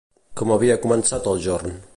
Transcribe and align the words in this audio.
Com 0.41 0.53
havia 0.55 0.79
començat 0.87 1.31
el 1.35 1.45
jorn? 1.49 1.81